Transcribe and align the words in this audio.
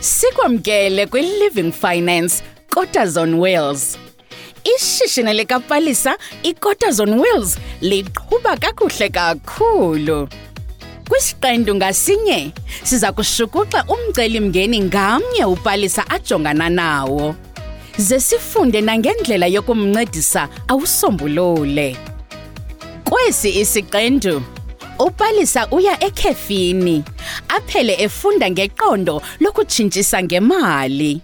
Sikwamkele 0.00 1.06
kwi-Living 1.06 1.72
Finance 1.72 2.42
Quarters 2.74 3.16
on 3.16 3.34
Wheels. 3.34 3.98
Ishishini 4.76 5.32
likapalisa 5.32 6.16
iQuarters 6.42 7.00
on 7.00 7.20
Wheels 7.20 7.58
liqhuba 7.80 8.56
kakuhle 8.56 9.08
kakhulu. 9.08 10.28
Kwisiqendu 11.08 11.74
ngasinye 11.74 12.52
siza 12.82 13.12
kushukuxa 13.12 13.84
umceli-mngeni 13.88 14.80
ngamnye 14.80 15.44
upalisa 15.44 16.10
ajongana 16.10 16.68
nawo. 16.68 17.34
Ze 17.96 18.20
sifunde 18.20 18.80
nangendlela 18.80 19.46
yokumncedisa 19.46 20.48
awusombulule. 20.68 21.96
Kwesi 23.04 23.60
isiqendu 23.60 24.42
upalisa 24.98 25.68
uya 25.70 26.04
ekhefini 26.04 27.04
aphele 27.48 27.94
efunda 28.02 28.50
ngeqondo 28.50 29.22
lokutshintshisa 29.40 30.22
ngemali. 30.22 31.20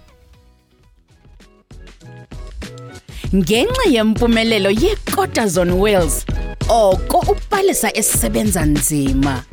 Ngenxa 3.35 3.85
yempumelelo 3.89 4.69
yeQuarters 4.69 5.57
on 5.57 5.71
Wheels, 5.71 6.25
oko 6.69 7.17
upalisa 7.31 7.97
esebenza 7.97 8.65
nzima. 8.65 9.43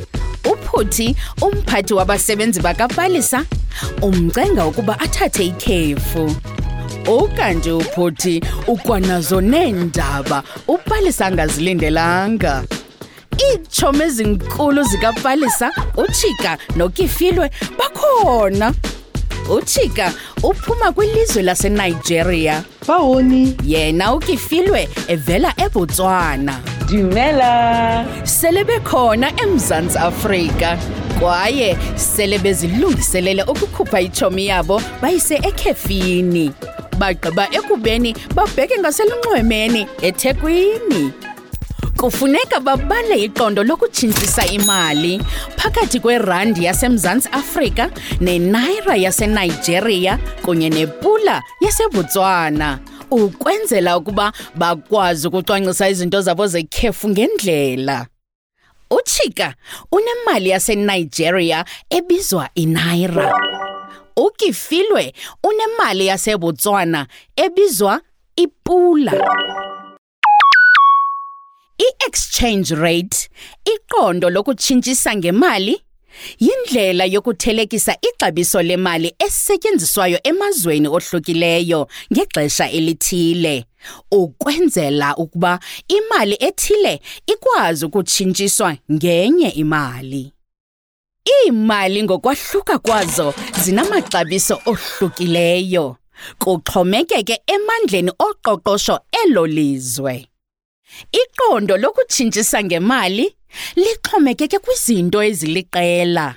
Uphuthi, 0.44 1.16
umphathi 1.41 1.94
wabasebenzi 1.94 2.60
bakapalisa, 2.60 3.44
umcenga 4.02 4.66
ukuba 4.66 5.00
athathe 5.00 5.46
ikhefu. 5.46 6.34
Ukanti 7.06 7.70
uphuthi 7.70 8.42
ukwanazo 8.66 9.41
neendaba 9.41 10.42
upalisa 10.68 11.27
angazilindelanga. 11.27 12.64
Iitshomi 13.38 14.02
ezinkulu 14.04 14.82
zikapalisa, 14.82 15.70
uChika 15.96 16.59
noKifilwe 16.77 17.50
bakhona. 17.78 18.74
uChika 19.50 20.12
uphuma 20.42 20.92
kwilizwe 20.92 21.42
laseNigeria. 21.42 22.62
Bawoni, 22.88 23.56
Yena 23.64 24.14
uKifilwe 24.14 24.88
evela 25.08 25.53
eBotswana. 25.56 26.60
dumela. 26.88 28.05
Sele 28.25 28.64
bekhona 28.64 29.33
eMzantsi 29.42 29.98
Afrika 29.98 30.78
kwaye 31.20 31.77
sele 31.97 32.38
bezilungiselele 32.38 33.42
ukukhupha 33.42 34.00
itshomi 34.00 34.47
yabo 34.47 34.83
bayise 35.03 35.34
ekhefini. 35.36 36.53
Bagqiba 36.98 37.48
ekubeni 37.53 38.14
babheke 38.34 38.78
ngaselunxwemeni 38.78 39.86
eThekwini. 40.03 41.12
Kufuneka 42.03 42.61
babale 42.61 43.14
iqondo 43.25 43.62
lokutshintshisa 43.64 44.47
imali 44.47 45.20
phakathi 45.56 46.00
kwerandi 46.00 46.64
yaseMzantsi 46.64 47.28
Afrika 47.33 47.91
nenaira 48.20 48.97
yaseNigeria 48.97 50.19
kunye 50.44 50.70
nepula 50.70 51.42
yaseBotswana 51.61 52.78
ukwenzela 53.11 53.97
ukuba 53.97 54.33
bakwazi 54.55 55.28
ukucwangcisa 55.28 55.89
izinto 55.89 56.20
zabo 56.20 56.47
zekhefu 56.47 57.09
ngendlela. 57.09 58.06
uChika 58.91 59.55
unemali 59.92 60.48
yaseNigeria 60.48 61.64
ebizwa 61.91 62.48
inaira. 62.55 63.34
uKifilwe 64.16 65.14
unemali 65.44 66.06
yaseBotswana 66.06 67.06
ebizwa 67.37 68.00
ipula. 68.37 69.12
I-exchange 71.78 72.70
rate, 72.75 73.28
iqondo 73.65 74.31
lokutshintshisa 74.31 75.17
ngemali, 75.17 75.83
yindlela 76.41 77.05
yokuthelekisa 77.05 77.97
ixabiso 78.09 78.62
lemali 78.62 79.15
esetyenziswayo 79.19 80.19
emazweni 80.25 80.89
ohlukileyo 80.89 81.89
ngexesha 82.12 82.70
elithile, 82.70 83.65
ukwenzela 84.11 85.17
ukuba 85.17 85.61
imali 85.89 86.37
ethile 86.41 87.00
ikwazi 87.27 87.84
ukutshintshiswa 87.87 88.77
ngenye 88.93 89.49
imali. 89.49 90.32
Iimali 91.25 92.03
ngokwahluka 92.03 92.78
kwazo 92.78 93.34
zinamaxabiso 93.61 94.61
ohlukileyo, 94.66 95.97
kuxhomekeke 96.38 97.43
emandleni 97.47 98.11
oqoqosho 98.19 99.00
elo 99.25 99.47
lizwe. 99.47 100.27
Iqondo 101.12 101.76
lokutshintshisa 101.76 102.64
ngemali 102.64 103.34
lixhomekeke 103.76 104.58
kwizinto 104.58 105.22
eziliqela. 105.22 106.34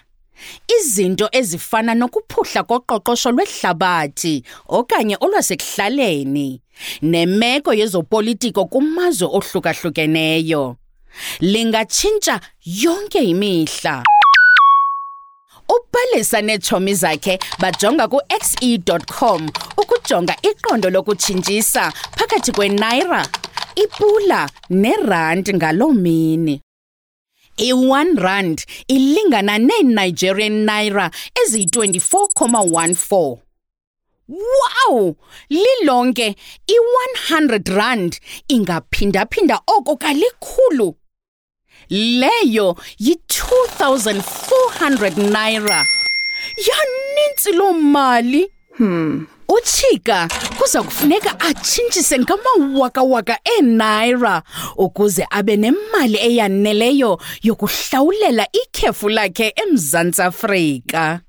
Izinto 0.77 1.29
ezifana 1.31 1.93
nokuphuhla 1.95 2.63
koqoqosho 2.63 3.31
lwehlabathi 3.31 4.43
okanye 4.67 5.15
olwasekuhlaleni 5.19 6.59
nemeko 7.01 7.73
yezopolitiko 7.73 8.65
kumazwe 8.65 9.27
ohlukahlukeneyo. 9.37 10.75
Lingatshintsha 11.39 12.39
yonke 12.65 13.19
imihla. 13.23 14.03
Upalisa 15.69 16.41
neetshomi 16.41 16.93
zakhe 16.93 17.39
bajonga 17.59 18.07
ku-xe.com 18.07 19.49
ukujonga 19.77 20.35
iqondo 20.49 20.89
lokutshintshisa 20.89 21.91
phakathi 22.17 22.51
kwenaira, 22.51 23.25
ipula 23.75 24.49
nerandi 24.69 25.53
ngaloo 25.53 25.93
mini. 25.93 26.61
I-1 27.57 28.19
rand 28.19 28.65
ilingana 28.87 29.57
nee-Nigerian 29.57 30.53
naira 30.65 31.11
eziyi-24,14. 31.41 33.37
Wow! 34.27 35.15
Lilonke 35.49 36.35
i-100 36.67 37.75
rand 37.75 38.19
ingaphindaphinda 38.47 39.59
oko 39.67 39.95
kalikhulu. 39.95 40.95
Leyo 41.89 42.75
yi-2400 42.99 45.31
naira. 45.31 45.85
Yanintsi 46.67 47.51
loo 47.53 47.73
mali. 47.73 48.51
Hmm, 48.77 49.27
uChika 49.47 50.29
kuza 50.57 50.83
kufuneka 50.83 51.39
atshintshise 51.39 52.19
ngamawakawaka 52.19 53.39
eenaira 53.43 54.43
ukuze 54.77 55.27
abe 55.29 55.55
nemali 55.57 56.17
eyaneleyo 56.17 57.21
yokuhlawulela 57.43 58.47
ikhefu 58.51 59.09
lakhe 59.09 59.53
eMzantsi 59.55 60.21
Afrika. 60.21 61.21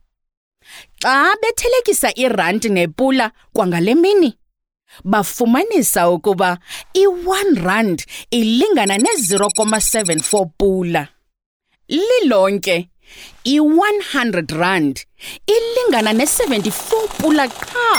Xa 1.03 1.37
bethelekisa 1.43 2.19
irandi 2.19 2.69
nepula 2.69 3.31
kwangale 3.53 3.95
mini, 3.95 4.39
bafumanisa 5.05 6.11
ukuba 6.11 6.59
i-1 6.95 7.65
rand 7.65 8.05
ilingana 8.31 8.99
ne-0,74 8.99 10.47
pula. 10.59 11.09
Lilonke 11.89 12.89
i-100 13.45 14.59
rand 14.59 15.07
ilingana 15.47 16.13
ne-74 16.13 17.09
pula 17.19 17.49
qha. 17.49 17.91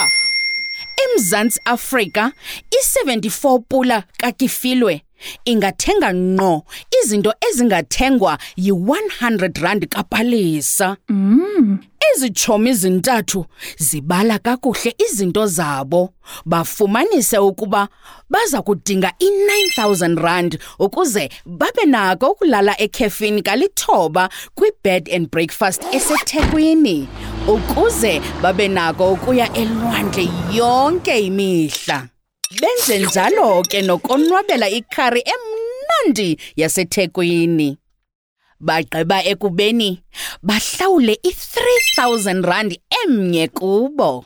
eMzantsi 1.04 1.60
Afrika 1.66 2.32
i-74 2.72 3.60
pula 3.70 4.04
kakifilwe 4.18 5.02
ingathenga 5.46 6.14
ngqo 6.14 6.64
izinto 7.04 7.34
ezingathengwa 7.50 8.38
yi-100 8.56 9.62
rand 9.62 9.88
kapalisa. 9.88 10.98
mm, 11.10 11.80
Izitshomi 12.16 12.74
zintathu 12.74 13.46
zibala 13.78 14.40
kakuhle 14.40 14.96
izinto 15.10 15.48
zabo. 15.48 16.14
Bafumanise 16.46 17.38
ukuba 17.38 17.88
baza 18.30 18.62
kudinga 18.62 19.12
i-9000 19.20 20.16
rand 20.22 20.60
ukuze 20.80 21.30
babe 21.46 21.86
nako 21.86 22.28
ukulala 22.32 22.82
ekhefini 22.82 23.42
kalithoba 23.42 24.30
kwi-bed 24.56 25.10
and 25.16 25.30
breakfast 25.32 25.82
eseThekwini. 25.92 27.08
Ukuze 27.48 28.22
babe 28.42 28.68
nako 28.68 29.12
ukuya 29.12 29.54
elwandle 29.54 30.30
yonke 30.54 31.20
imihla. 31.20 32.08
Benze 32.62 33.00
njalo 33.00 33.62
ke 33.64 33.82
nokonwabela 33.82 34.70
ikhari 34.70 35.24
emnandi 35.26 36.38
yaseThekwini. 36.56 37.78
bagqiba 38.60 39.24
ekubeni 39.24 40.04
bahlawule 40.44 41.20
i-3000 41.24 42.42
rand 42.42 42.80
emnye 43.04 43.48
kubo. 43.48 44.26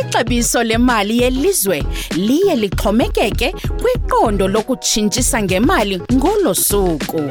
ixabiso 0.00 0.62
lemali 0.62 1.18
yelizwe 1.22 1.84
liye 2.16 2.56
lixhomekeke 2.56 3.54
kwiqondo 3.82 4.48
lokutshintshisa 4.48 5.42
ngemali 5.42 6.02
ngolo 6.12 6.54
suku 6.54 7.22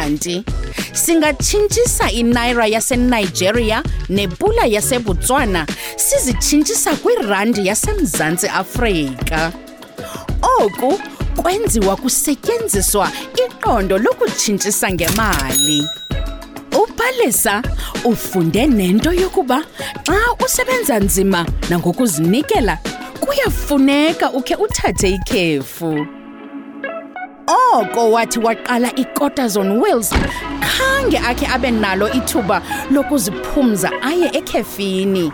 ukanti 0.00 0.44
singatshintshisa 0.92 2.10
inaira 2.10 2.66
yaseNigeria 2.66 3.82
nepula 4.08 4.66
yaseBotswana 4.66 5.66
sizitshintshisa 5.96 6.96
kwirandi 6.96 7.66
yaseMzantsi 7.66 8.48
Afrika. 8.48 9.52
Oku 10.60 11.00
kwenziwa 11.42 11.96
kusetyenziswa 11.96 13.10
iqondo 13.46 13.98
lokutshintshisa 13.98 14.92
ngemali. 14.92 15.88
Upalisa 16.82 17.62
ufunde 18.04 18.66
nento 18.66 19.12
yokuba 19.12 19.64
xa 20.06 20.44
usebenza 20.44 20.98
nzima 20.98 21.46
nangokuzinikela 21.70 22.78
kuyafuneka 23.20 24.32
ukhe 24.32 24.54
uthathe 24.54 25.10
ikhefu 25.10 26.19
oko 27.50 28.10
wathi 28.12 28.38
waqala 28.38 28.90
i-quarters 28.96 29.56
on 29.56 29.80
wheels 29.80 30.10
khange 30.60 31.18
akhe 31.18 31.46
abe 31.54 31.70
nalo 31.70 32.08
ithuba 32.12 32.62
lokuziphumza 32.90 33.90
aye 34.02 34.28
ekhefini. 34.38 35.32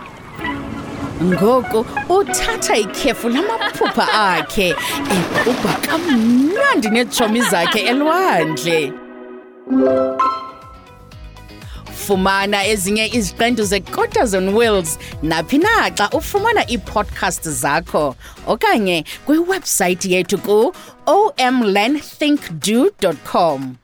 Ngoku 1.23 1.85
uthatha 2.09 2.77
ikhefu 2.77 3.29
lamaphupha 3.29 4.05
akhe 4.13 4.75
equbha 5.15 5.73
kamnandi 5.85 6.89
neetshomi 6.89 7.41
zakhe 7.41 7.79
elwandle 7.79 8.93
fumana 12.07 12.65
ezinye 12.67 13.07
iziqendu 13.07 13.63
ze-quarters 13.63 14.33
on 14.33 14.49
wheels 14.55 14.99
naphi 15.23 15.57
na 15.57 15.89
xa 15.97 16.09
ufumana 16.09 16.71
ii-podcast 16.71 17.49
zakho 17.49 18.15
okanye 18.47 19.03
kwiwebsayithi 19.25 20.13
yethu 20.13 20.37
ku-omlandthinkdo 20.37 23.13
com. 23.31 23.75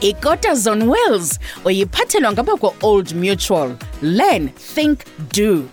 I-quarters 0.00 0.66
on 0.66 0.82
wheels 0.88 1.38
uyiphathelwa 1.64 2.32
ngabakwa-old 2.32 3.14
mutual 3.14 3.76
learn 4.02 4.48
think 4.74 4.98
do 5.32 5.68